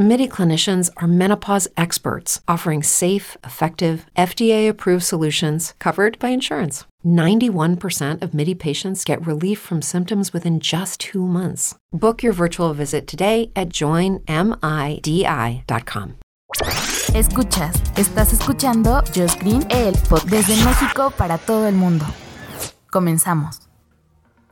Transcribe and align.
MIDI 0.00 0.26
clinicians 0.26 0.88
are 0.96 1.06
menopause 1.06 1.68
experts 1.76 2.40
offering 2.48 2.82
safe, 2.82 3.36
effective, 3.44 4.06
FDA 4.16 4.66
approved 4.66 5.04
solutions 5.04 5.74
covered 5.78 6.18
by 6.18 6.30
insurance. 6.30 6.86
91% 7.04 8.22
of 8.22 8.32
MIDI 8.32 8.54
patients 8.54 9.04
get 9.04 9.20
relief 9.26 9.58
from 9.58 9.82
symptoms 9.82 10.32
within 10.32 10.58
just 10.58 11.00
two 11.00 11.26
months. 11.26 11.74
Book 11.92 12.22
your 12.22 12.32
virtual 12.32 12.72
visit 12.72 13.06
today 13.06 13.50
at 13.54 13.68
joinmidi.com. 13.68 14.24
Escuchas, 17.14 17.74
estás 17.96 18.32
escuchando 18.32 19.02
Just 19.12 19.38
Green, 19.40 19.66
el 19.70 19.92
pod 20.08 20.22
desde 20.30 20.56
México 20.64 21.10
para 21.10 21.36
todo 21.36 21.66
el 21.66 21.74
mundo. 21.74 22.06
Comenzamos. 22.90 23.68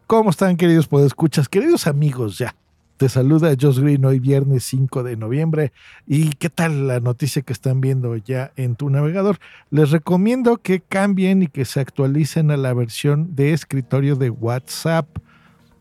¿Cómo 0.06 0.28
están, 0.28 0.58
queridos 0.58 0.86
podescuchas? 0.88 1.48
Queridos 1.48 1.86
amigos, 1.86 2.36
ya. 2.36 2.54
Te 2.98 3.08
saluda 3.08 3.54
Josh 3.58 3.78
Green 3.78 4.04
hoy 4.04 4.18
viernes 4.18 4.64
5 4.64 5.04
de 5.04 5.16
noviembre. 5.16 5.72
¿Y 6.04 6.30
qué 6.30 6.50
tal 6.50 6.88
la 6.88 6.98
noticia 6.98 7.42
que 7.42 7.52
están 7.52 7.80
viendo 7.80 8.16
ya 8.16 8.50
en 8.56 8.74
tu 8.74 8.90
navegador? 8.90 9.38
Les 9.70 9.92
recomiendo 9.92 10.56
que 10.56 10.80
cambien 10.80 11.44
y 11.44 11.46
que 11.46 11.64
se 11.64 11.78
actualicen 11.78 12.50
a 12.50 12.56
la 12.56 12.74
versión 12.74 13.36
de 13.36 13.52
escritorio 13.52 14.16
de 14.16 14.30
WhatsApp, 14.30 15.06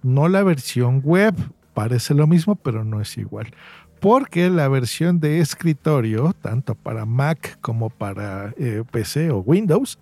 no 0.03 0.27
la 0.27 0.43
versión 0.43 1.01
web. 1.03 1.33
Parece 1.73 2.13
lo 2.13 2.27
mismo, 2.27 2.55
pero 2.55 2.83
no 2.83 3.01
es 3.01 3.17
igual 3.17 3.47
porque 3.99 4.51
la 4.51 4.67
versión 4.67 5.19
de 5.19 5.39
escritorio, 5.39 6.35
tanto 6.43 6.75
para 6.75 7.07
Mac 7.07 7.57
como 7.61 7.89
para 7.89 8.53
eh, 8.55 8.83
PC 8.91 9.31
o 9.31 9.39
Windows, 9.39 9.97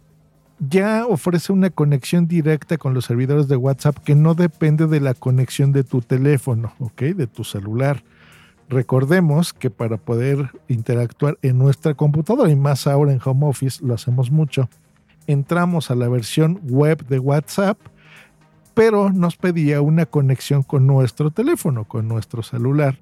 ya 0.59 1.06
ofrece 1.06 1.52
una 1.52 1.70
conexión 1.70 2.28
directa 2.28 2.78
con 2.78 2.94
los 2.94 3.06
servidores 3.06 3.48
de 3.48 3.58
WhatsApp 3.58 3.98
que 3.98 4.16
no 4.16 4.36
depende 4.36 4.88
de 4.88 5.00
la 5.00 5.14
conexión 5.14 5.72
de 5.72 5.84
tu 5.84 6.02
teléfono, 6.02 6.73
¿ok? 6.80 7.02
De 7.02 7.28
tu 7.28 7.44
celular. 7.44 8.03
Recordemos 8.70 9.53
que 9.53 9.70
para 9.70 9.97
poder 9.97 10.50
interactuar 10.67 11.38
en 11.42 11.58
nuestra 11.58 11.94
computadora, 11.94 12.50
y 12.50 12.56
más 12.56 12.88
ahora 12.88 13.12
en 13.12 13.20
home 13.23 13.45
office 13.45 13.86
lo 13.86 13.94
hacemos 13.94 14.31
mucho, 14.31 14.70
entramos 15.28 15.92
a 15.92 15.95
la 15.95 16.08
versión 16.08 16.59
web 16.64 17.06
de 17.06 17.19
WhatsApp, 17.19 17.78
pero 18.73 19.12
nos 19.12 19.38
pedía 19.38 19.81
una 19.81 20.06
conexión 20.06 20.64
con 20.64 20.88
nuestro 20.88 21.31
teléfono, 21.31 21.86
con 21.86 22.08
nuestro 22.08 22.44
celular 22.44 22.97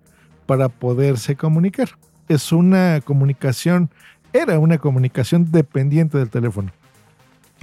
para 0.45 0.69
poderse 0.69 1.35
comunicar. 1.35 1.89
Es 2.27 2.51
una 2.51 3.01
comunicación, 3.01 3.89
era 4.33 4.59
una 4.59 4.77
comunicación 4.77 5.51
dependiente 5.51 6.17
del 6.17 6.29
teléfono. 6.29 6.71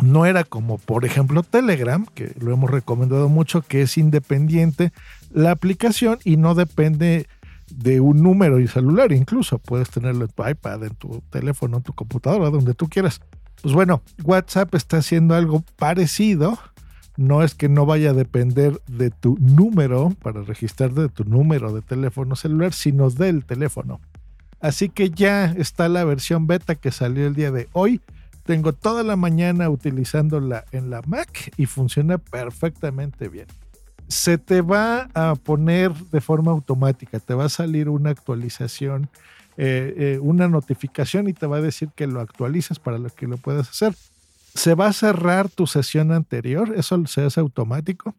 No 0.02 0.26
era 0.26 0.44
como, 0.44 0.78
por 0.78 1.04
ejemplo, 1.04 1.42
Telegram, 1.42 2.06
que 2.14 2.32
lo 2.40 2.52
hemos 2.52 2.70
recomendado 2.70 3.28
mucho, 3.28 3.62
que 3.62 3.82
es 3.82 3.98
independiente 3.98 4.92
la 5.32 5.50
aplicación 5.50 6.18
y 6.24 6.36
no 6.36 6.54
depende 6.54 7.26
de 7.70 8.00
un 8.00 8.22
número 8.22 8.60
y 8.60 8.68
celular. 8.68 9.12
Incluso 9.12 9.58
puedes 9.58 9.90
tenerlo 9.90 10.24
en 10.24 10.30
tu 10.30 10.48
iPad, 10.48 10.84
en 10.84 10.94
tu 10.94 11.22
teléfono, 11.30 11.78
en 11.78 11.82
tu 11.82 11.92
computadora, 11.92 12.50
donde 12.50 12.74
tú 12.74 12.88
quieras. 12.88 13.20
Pues 13.62 13.74
bueno, 13.74 14.02
WhatsApp 14.24 14.74
está 14.74 14.98
haciendo 14.98 15.34
algo 15.34 15.64
parecido, 15.76 16.58
no 17.16 17.42
es 17.42 17.54
que 17.54 17.68
no 17.68 17.84
vaya 17.84 18.10
a 18.10 18.14
depender 18.14 18.80
de 18.86 19.10
tu 19.10 19.36
número 19.38 20.16
para 20.22 20.42
registrarte 20.42 21.02
de 21.02 21.08
tu 21.10 21.24
número 21.24 21.72
de 21.72 21.82
teléfono 21.82 22.36
celular, 22.36 22.72
sino 22.72 23.10
del 23.10 23.44
teléfono. 23.44 24.00
Así 24.60 24.88
que 24.88 25.10
ya 25.10 25.46
está 25.52 25.88
la 25.88 26.04
versión 26.04 26.46
beta 26.46 26.74
que 26.74 26.90
salió 26.90 27.26
el 27.26 27.34
día 27.34 27.50
de 27.50 27.68
hoy. 27.72 28.00
Tengo 28.50 28.72
toda 28.72 29.04
la 29.04 29.14
mañana 29.14 29.70
utilizándola 29.70 30.64
en 30.72 30.90
la 30.90 31.02
Mac 31.06 31.52
y 31.56 31.66
funciona 31.66 32.18
perfectamente 32.18 33.28
bien. 33.28 33.46
Se 34.08 34.38
te 34.38 34.60
va 34.60 35.08
a 35.14 35.36
poner 35.36 35.94
de 35.94 36.20
forma 36.20 36.50
automática, 36.50 37.20
te 37.20 37.32
va 37.34 37.44
a 37.44 37.48
salir 37.48 37.88
una 37.88 38.10
actualización, 38.10 39.08
eh, 39.56 39.94
eh, 39.96 40.18
una 40.20 40.48
notificación 40.48 41.28
y 41.28 41.32
te 41.32 41.46
va 41.46 41.58
a 41.58 41.60
decir 41.60 41.90
que 41.94 42.08
lo 42.08 42.20
actualizas 42.20 42.80
para 42.80 42.98
lo 42.98 43.08
que 43.10 43.28
lo 43.28 43.36
puedas 43.36 43.70
hacer 43.70 43.94
se 44.52 44.74
va 44.74 44.88
a 44.88 44.92
cerrar 44.92 45.48
tu 45.48 45.68
sesión 45.68 46.10
anterior, 46.10 46.74
eso 46.76 47.06
se 47.06 47.22
hace 47.22 47.38
automático, 47.38 48.16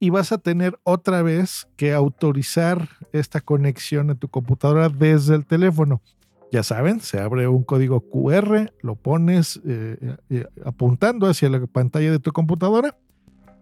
y 0.00 0.10
vas 0.10 0.32
a 0.32 0.38
tener 0.38 0.76
otra 0.82 1.22
vez 1.22 1.68
que 1.76 1.92
autorizar 1.92 2.88
esta 3.12 3.40
conexión 3.40 4.10
a 4.10 4.16
tu 4.16 4.26
computadora 4.26 4.88
desde 4.88 5.36
el 5.36 5.46
teléfono. 5.46 6.02
Ya 6.50 6.62
saben, 6.62 7.00
se 7.00 7.20
abre 7.20 7.46
un 7.46 7.62
código 7.62 8.00
QR, 8.00 8.72
lo 8.80 8.96
pones 8.96 9.60
eh, 9.66 10.16
eh, 10.30 10.46
apuntando 10.64 11.26
hacia 11.26 11.50
la 11.50 11.66
pantalla 11.66 12.10
de 12.10 12.18
tu 12.18 12.32
computadora 12.32 12.96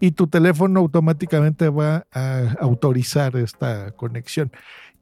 y 0.01 0.13
tu 0.13 0.29
teléfono 0.29 0.81
automáticamente 0.81 1.69
va 1.69 2.07
a 2.13 2.55
autorizar 2.61 3.37
esta 3.37 3.91
conexión. 3.93 4.53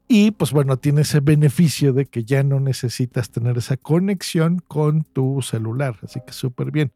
Y 0.07 0.31
pues 0.31 0.51
bueno, 0.51 0.77
tiene 0.77 1.01
ese 1.01 1.19
beneficio 1.19 1.93
de 1.93 2.05
que 2.05 2.23
ya 2.23 2.43
no 2.43 2.59
necesitas 2.59 3.31
tener 3.31 3.57
esa 3.57 3.77
conexión 3.77 4.59
con 4.67 5.03
tu 5.03 5.41
celular. 5.41 5.97
Así 6.03 6.21
que 6.25 6.31
súper 6.31 6.71
bien. 6.71 6.91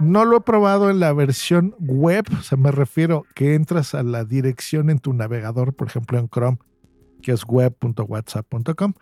No 0.00 0.24
lo 0.24 0.38
he 0.38 0.40
probado 0.40 0.90
en 0.90 1.00
la 1.00 1.12
versión 1.12 1.74
web, 1.80 2.24
o 2.38 2.42
sea, 2.42 2.56
me 2.56 2.70
refiero 2.70 3.26
que 3.34 3.54
entras 3.54 3.94
a 3.94 4.04
la 4.04 4.24
dirección 4.24 4.90
en 4.90 5.00
tu 5.00 5.12
navegador, 5.12 5.74
por 5.74 5.88
ejemplo 5.88 6.18
en 6.18 6.28
Chrome, 6.28 6.58
que 7.20 7.32
es 7.32 7.44
web.whatsapp.com, 7.44 8.94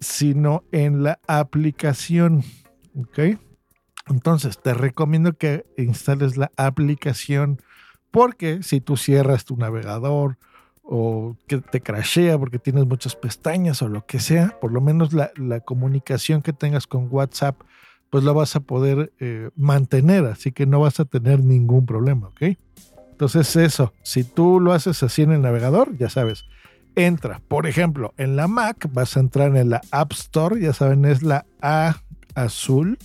sino 0.00 0.64
en 0.72 1.02
la 1.02 1.20
aplicación. 1.26 2.42
¿Ok? 2.96 3.38
Entonces, 4.08 4.58
te 4.60 4.74
recomiendo 4.74 5.34
que 5.34 5.64
instales 5.76 6.36
la 6.36 6.50
aplicación 6.56 7.60
porque 8.10 8.62
si 8.62 8.80
tú 8.80 8.96
cierras 8.96 9.44
tu 9.44 9.56
navegador 9.56 10.38
o 10.82 11.36
que 11.46 11.58
te 11.58 11.80
crashea 11.80 12.36
porque 12.36 12.58
tienes 12.58 12.86
muchas 12.86 13.14
pestañas 13.14 13.82
o 13.82 13.88
lo 13.88 14.04
que 14.06 14.18
sea, 14.18 14.58
por 14.60 14.72
lo 14.72 14.80
menos 14.80 15.12
la, 15.12 15.30
la 15.36 15.60
comunicación 15.60 16.42
que 16.42 16.52
tengas 16.52 16.88
con 16.88 17.06
WhatsApp 17.10 17.60
pues 18.10 18.24
lo 18.24 18.34
vas 18.34 18.56
a 18.56 18.60
poder 18.60 19.12
eh, 19.20 19.50
mantener, 19.54 20.24
así 20.26 20.50
que 20.50 20.66
no 20.66 20.80
vas 20.80 20.98
a 21.00 21.04
tener 21.04 21.42
ningún 21.44 21.86
problema, 21.86 22.28
¿ok? 22.28 22.42
Entonces 23.12 23.54
eso, 23.56 23.92
si 24.02 24.24
tú 24.24 24.60
lo 24.60 24.72
haces 24.72 25.02
así 25.02 25.22
en 25.22 25.32
el 25.32 25.42
navegador, 25.42 25.96
ya 25.96 26.10
sabes, 26.10 26.44
entra, 26.94 27.40
por 27.48 27.66
ejemplo, 27.66 28.14
en 28.16 28.36
la 28.36 28.48
Mac, 28.48 28.88
vas 28.92 29.16
a 29.16 29.20
entrar 29.20 29.56
en 29.56 29.70
la 29.70 29.80
App 29.90 30.12
Store, 30.12 30.60
ya 30.60 30.72
saben, 30.72 31.04
es 31.04 31.22
la 31.22 31.46
A 31.60 31.96
azul, 32.34 32.98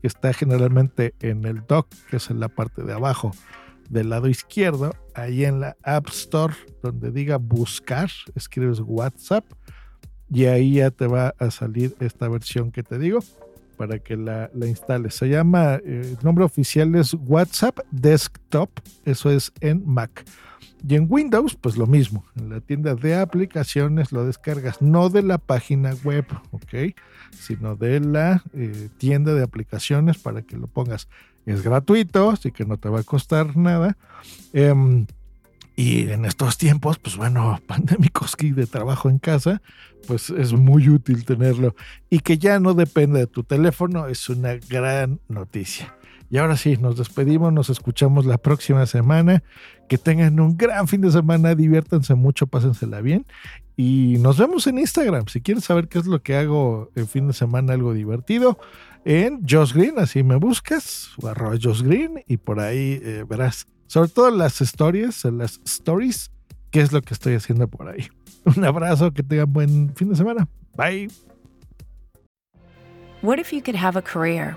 que 0.00 0.08
está 0.08 0.32
generalmente 0.32 1.14
en 1.20 1.44
el 1.44 1.66
dock, 1.66 1.88
que 2.10 2.16
es 2.16 2.30
en 2.30 2.40
la 2.40 2.48
parte 2.48 2.82
de 2.82 2.92
abajo 2.92 3.32
del 3.88 4.10
lado 4.10 4.28
izquierdo, 4.28 4.94
ahí 5.14 5.44
en 5.44 5.60
la 5.60 5.76
App 5.82 6.08
Store, 6.08 6.54
donde 6.82 7.10
diga 7.10 7.36
buscar, 7.36 8.10
escribes 8.34 8.80
WhatsApp 8.80 9.44
y 10.30 10.46
ahí 10.46 10.74
ya 10.74 10.90
te 10.90 11.06
va 11.06 11.34
a 11.38 11.50
salir 11.50 11.94
esta 12.00 12.28
versión 12.28 12.72
que 12.72 12.82
te 12.82 12.98
digo 12.98 13.20
para 13.76 13.98
que 13.98 14.16
la, 14.16 14.50
la 14.54 14.66
instales. 14.66 15.14
Se 15.14 15.28
llama, 15.28 15.76
eh, 15.84 16.16
el 16.16 16.18
nombre 16.22 16.44
oficial 16.44 16.94
es 16.94 17.14
WhatsApp 17.14 17.78
Desktop, 17.90 18.70
eso 19.04 19.30
es 19.30 19.52
en 19.60 19.82
Mac. 19.86 20.24
Y 20.86 20.96
en 20.96 21.06
Windows, 21.08 21.56
pues 21.58 21.78
lo 21.78 21.86
mismo, 21.86 22.26
en 22.36 22.50
la 22.50 22.60
tienda 22.60 22.94
de 22.94 23.16
aplicaciones 23.16 24.12
lo 24.12 24.26
descargas, 24.26 24.82
no 24.82 25.08
de 25.08 25.22
la 25.22 25.38
página 25.38 25.94
web, 26.04 26.26
¿ok? 26.50 26.94
Sino 27.30 27.74
de 27.74 28.00
la 28.00 28.42
eh, 28.52 28.90
tienda 28.98 29.32
de 29.32 29.42
aplicaciones 29.42 30.18
para 30.18 30.42
que 30.42 30.58
lo 30.58 30.66
pongas. 30.66 31.08
Es 31.46 31.62
gratuito, 31.62 32.30
así 32.30 32.52
que 32.52 32.66
no 32.66 32.76
te 32.76 32.90
va 32.90 33.00
a 33.00 33.02
costar 33.02 33.56
nada. 33.56 33.96
Em, 34.52 35.06
y 35.74 36.10
en 36.10 36.26
estos 36.26 36.58
tiempos, 36.58 36.98
pues 36.98 37.16
bueno, 37.16 37.58
pandémicos 37.66 38.36
y 38.40 38.50
de 38.50 38.66
trabajo 38.66 39.08
en 39.08 39.18
casa, 39.18 39.62
pues 40.06 40.28
es 40.28 40.52
muy 40.52 40.90
útil 40.90 41.24
tenerlo. 41.24 41.74
Y 42.10 42.20
que 42.20 42.36
ya 42.36 42.60
no 42.60 42.74
depende 42.74 43.20
de 43.20 43.26
tu 43.26 43.42
teléfono 43.42 44.06
es 44.06 44.28
una 44.28 44.56
gran 44.56 45.18
noticia. 45.28 45.94
Y 46.30 46.38
ahora 46.38 46.56
sí, 46.56 46.76
nos 46.76 46.96
despedimos, 46.96 47.52
nos 47.52 47.70
escuchamos 47.70 48.24
la 48.26 48.38
próxima 48.38 48.86
semana. 48.86 49.42
Que 49.88 49.98
tengan 49.98 50.40
un 50.40 50.56
gran 50.56 50.88
fin 50.88 51.00
de 51.00 51.10
semana, 51.10 51.54
diviértanse 51.54 52.14
mucho, 52.14 52.46
pásensela 52.46 53.00
bien. 53.00 53.26
Y 53.76 54.16
nos 54.20 54.38
vemos 54.38 54.66
en 54.66 54.78
Instagram. 54.78 55.26
Si 55.28 55.40
quieres 55.40 55.64
saber 55.64 55.88
qué 55.88 55.98
es 55.98 56.06
lo 56.06 56.22
que 56.22 56.36
hago 56.36 56.90
el 56.94 57.06
fin 57.06 57.26
de 57.26 57.34
semana, 57.34 57.74
algo 57.74 57.92
divertido, 57.92 58.58
en 59.04 59.46
Josh 59.46 59.74
Green, 59.74 59.98
así 59.98 60.22
me 60.22 60.36
buscas, 60.36 61.10
o 61.20 61.28
arroba 61.28 61.56
Josh 61.60 61.82
Green, 61.82 62.22
y 62.26 62.38
por 62.38 62.60
ahí 62.60 63.00
eh, 63.02 63.24
verás 63.28 63.66
sobre 63.86 64.08
todo 64.08 64.30
las 64.30 64.60
stories, 64.60 65.24
las 65.26 65.60
stories, 65.64 66.30
qué 66.70 66.80
es 66.80 66.92
lo 66.92 67.02
que 67.02 67.14
estoy 67.14 67.34
haciendo 67.34 67.68
por 67.68 67.88
ahí. 67.88 68.08
Un 68.56 68.64
abrazo, 68.64 69.12
que 69.12 69.22
tengan 69.22 69.52
buen 69.52 69.94
fin 69.94 70.08
de 70.08 70.16
semana. 70.16 70.48
Bye. 70.76 71.08
What 73.22 73.38
if 73.38 73.52
you 73.52 73.62
could 73.62 73.76
have 73.76 73.96
a 73.96 74.02
career 74.02 74.56